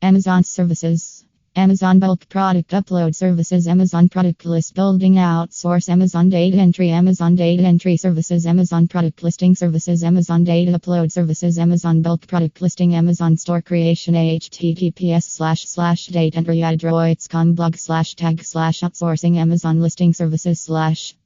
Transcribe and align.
Amazon 0.00 0.44
services. 0.44 1.24
Amazon 1.56 1.98
bulk 1.98 2.28
product 2.28 2.70
upload 2.70 3.16
services, 3.16 3.66
Amazon 3.66 4.08
product 4.08 4.44
list 4.44 4.76
building 4.76 5.14
outsource, 5.14 5.88
Amazon 5.88 6.28
data 6.28 6.56
entry, 6.56 6.90
Amazon 6.90 7.34
data 7.34 7.64
entry 7.64 7.96
services, 7.96 8.46
Amazon 8.46 8.86
product 8.86 9.24
listing 9.24 9.56
services, 9.56 10.04
Amazon 10.04 10.44
data 10.44 10.70
upload 10.70 11.10
services, 11.10 11.58
Amazon 11.58 12.00
bulk 12.00 12.28
product 12.28 12.60
listing, 12.60 12.94
Amazon 12.94 13.36
store 13.36 13.60
creation, 13.60 14.14
HTTPS 14.14 15.24
slash 15.24 15.66
slash 15.66 16.06
date 16.06 16.36
entry. 16.36 16.58
Adroits.com 16.58 17.54
blog 17.54 17.74
slash 17.74 18.14
tag 18.14 18.44
slash 18.44 18.80
outsourcing. 18.82 19.36
Amazon 19.36 19.80
listing 19.80 20.14
services 20.14 20.60
slash 20.60 21.16